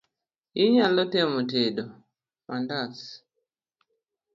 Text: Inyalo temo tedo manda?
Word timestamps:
Inyalo 0.63 1.01
temo 1.13 1.39
tedo 1.51 1.85
manda? 2.45 2.77